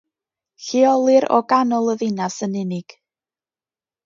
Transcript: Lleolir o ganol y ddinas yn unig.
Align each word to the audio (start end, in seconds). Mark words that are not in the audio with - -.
Lleolir 0.67 1.27
o 1.37 1.39
ganol 1.53 1.93
y 1.93 1.95
ddinas 2.01 2.39
yn 2.49 2.57
unig. 2.63 2.97